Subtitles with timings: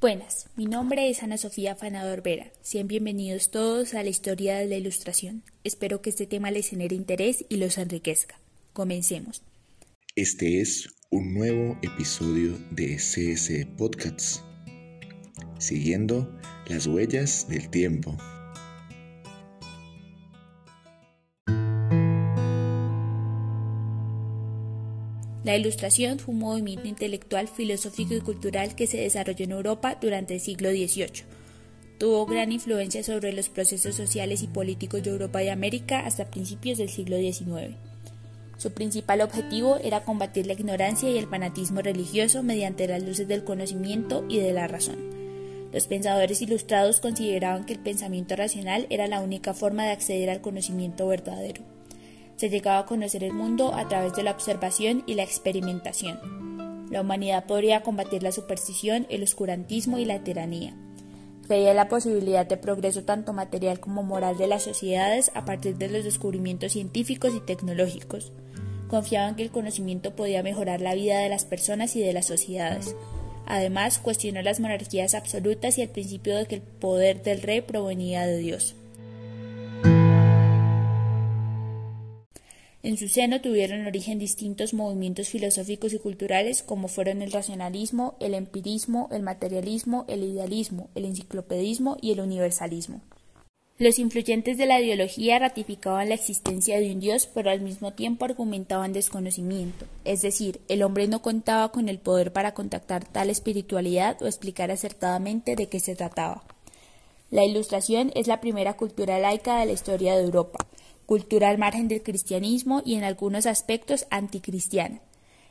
[0.00, 2.50] Buenas, mi nombre es Ana Sofía Fanador Vera.
[2.62, 5.42] Sean bienvenidos todos a la historia de la ilustración.
[5.62, 8.40] Espero que este tema les genere interés y los enriquezca.
[8.72, 9.42] Comencemos.
[10.16, 14.42] Este es un nuevo episodio de CS Podcasts,
[15.58, 16.34] siguiendo
[16.66, 18.16] las huellas del tiempo.
[25.42, 30.34] La Ilustración fue un movimiento intelectual, filosófico y cultural que se desarrolló en Europa durante
[30.34, 31.24] el siglo XVIII.
[31.98, 36.76] Tuvo gran influencia sobre los procesos sociales y políticos de Europa y América hasta principios
[36.76, 37.74] del siglo XIX.
[38.58, 43.42] Su principal objetivo era combatir la ignorancia y el fanatismo religioso mediante las luces del
[43.42, 44.98] conocimiento y de la razón.
[45.72, 50.42] Los pensadores ilustrados consideraban que el pensamiento racional era la única forma de acceder al
[50.42, 51.79] conocimiento verdadero
[52.40, 56.88] se llegaba a conocer el mundo a través de la observación y la experimentación.
[56.90, 60.74] La humanidad podría combatir la superstición, el oscurantismo y la tiranía.
[61.46, 65.76] Creía en la posibilidad de progreso tanto material como moral de las sociedades a partir
[65.76, 68.32] de los descubrimientos científicos y tecnológicos.
[68.88, 72.96] Confiaban que el conocimiento podía mejorar la vida de las personas y de las sociedades.
[73.44, 78.26] Además, cuestionó las monarquías absolutas y el principio de que el poder del rey provenía
[78.26, 78.76] de Dios.
[82.82, 88.32] En su seno tuvieron origen distintos movimientos filosóficos y culturales como fueron el racionalismo, el
[88.32, 93.02] empirismo, el materialismo, el idealismo, el enciclopedismo y el universalismo.
[93.76, 98.24] Los influyentes de la ideología ratificaban la existencia de un Dios, pero al mismo tiempo
[98.24, 104.20] argumentaban desconocimiento, es decir, el hombre no contaba con el poder para contactar tal espiritualidad
[104.22, 106.44] o explicar acertadamente de qué se trataba.
[107.30, 110.66] La Ilustración es la primera cultura laica de la historia de Europa
[111.10, 115.00] cultura al margen del cristianismo y en algunos aspectos anticristiana.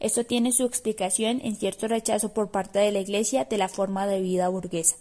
[0.00, 4.08] Esto tiene su explicación en cierto rechazo por parte de la Iglesia de la forma
[4.08, 4.96] de vida burguesa.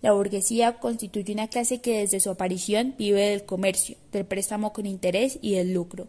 [0.00, 4.86] La burguesía constituye una clase que desde su aparición vive del comercio, del préstamo con
[4.86, 6.06] interés y del lucro.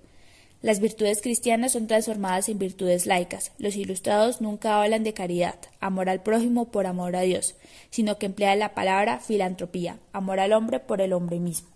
[0.62, 3.54] Las virtudes cristianas son transformadas en virtudes laicas.
[3.60, 7.56] Los ilustrados nunca hablan de caridad, amor al prójimo por amor a Dios,
[7.92, 11.70] sino que emplean la palabra filantropía, amor al hombre por el hombre mismo.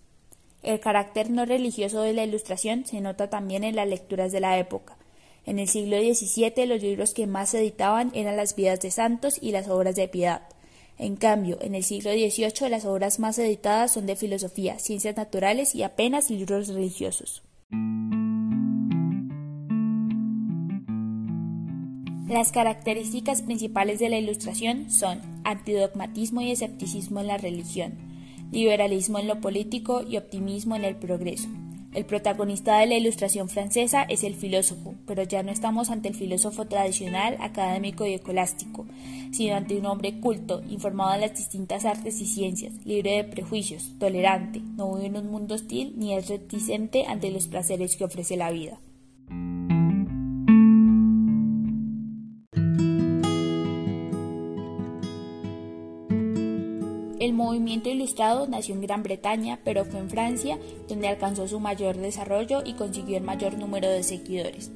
[0.62, 4.58] El carácter no religioso de la ilustración se nota también en las lecturas de la
[4.58, 4.98] época.
[5.46, 9.38] En el siglo XVII los libros que más se editaban eran las vidas de santos
[9.40, 10.42] y las obras de piedad.
[10.98, 15.74] En cambio, en el siglo XVIII las obras más editadas son de filosofía, ciencias naturales
[15.74, 17.42] y apenas libros religiosos.
[22.34, 27.92] Las características principales de la Ilustración son antidogmatismo y escepticismo en la religión,
[28.50, 31.48] liberalismo en lo político y optimismo en el progreso.
[31.92, 36.16] El protagonista de la Ilustración francesa es el filósofo, pero ya no estamos ante el
[36.16, 38.84] filósofo tradicional, académico y escolástico,
[39.30, 43.92] sino ante un hombre culto, informado en las distintas artes y ciencias, libre de prejuicios,
[44.00, 48.36] tolerante, no vive en un mundo hostil ni es reticente ante los placeres que ofrece
[48.36, 48.80] la vida.
[57.24, 60.58] El movimiento ilustrado nació en Gran Bretaña, pero fue en Francia
[60.90, 64.70] donde alcanzó su mayor desarrollo y consiguió el mayor número de seguidores.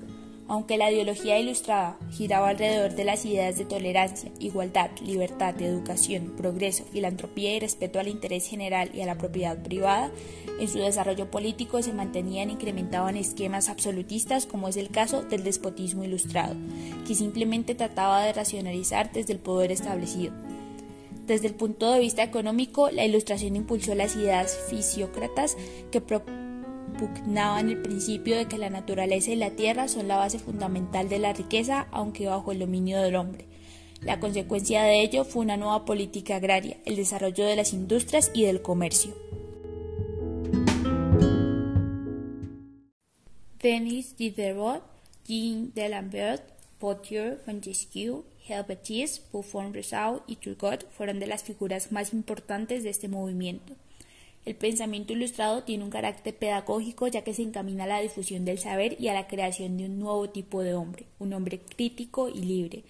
[0.46, 6.84] Aunque la ideología ilustrada giraba alrededor de las ideas de tolerancia, igualdad, libertad, educación, progreso,
[6.84, 10.10] filantropía y respeto al interés general y a la propiedad privada,
[10.58, 15.44] en su desarrollo político se mantenían e incrementaban esquemas absolutistas como es el caso del
[15.44, 16.56] despotismo ilustrado,
[17.06, 20.32] que simplemente trataba de racionalizar desde el poder establecido
[21.28, 25.58] desde el punto de vista económico, la Ilustración impulsó las ideas fisiócratas
[25.92, 31.10] que propugnaban el principio de que la naturaleza y la tierra son la base fundamental
[31.10, 33.44] de la riqueza, aunque bajo el dominio del hombre.
[34.00, 38.44] La consecuencia de ello fue una nueva política agraria, el desarrollo de las industrias y
[38.44, 39.14] del comercio.
[43.60, 44.82] Denis Diderot,
[45.26, 52.90] Jean D'Alembert, Potier, Montesquieu Jean-Baptiste, Buffon-Rousseau y Turgot fueron de las figuras más importantes de
[52.90, 53.74] este movimiento.
[54.44, 58.58] El pensamiento ilustrado tiene un carácter pedagógico ya que se encamina a la difusión del
[58.58, 62.40] saber y a la creación de un nuevo tipo de hombre, un hombre crítico y
[62.40, 62.84] libre.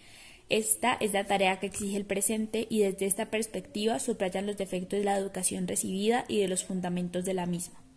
[0.48, 4.98] Esta es la tarea que exige el presente y desde esta perspectiva subrayan los defectos
[4.98, 7.87] de la educación recibida y de los fundamentos de la misma.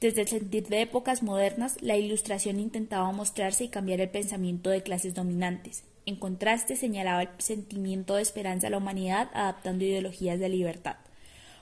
[0.00, 4.82] Desde el sentir de épocas modernas, la ilustración intentaba mostrarse y cambiar el pensamiento de
[4.82, 10.48] clases dominantes, en contraste, señalaba el sentimiento de esperanza a la humanidad adaptando ideologías de
[10.48, 10.96] libertad.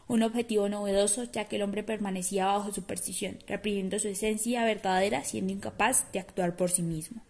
[0.07, 5.53] un objetivo novedoso ya que el hombre permanecía bajo superstición, reprimiendo su esencia verdadera siendo
[5.53, 7.26] incapaz de actuar por sí mismo.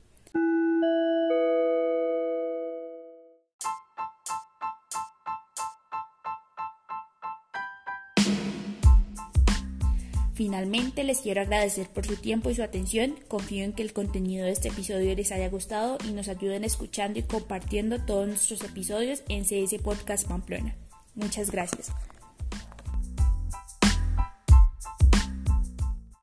[10.37, 13.15] Finalmente les quiero agradecer por su tiempo y su atención.
[13.27, 17.19] Confío en que el contenido de este episodio les haya gustado y nos ayuden escuchando
[17.19, 20.77] y compartiendo todos nuestros episodios en CS Podcast Pamplona.
[21.15, 21.91] Muchas gracias.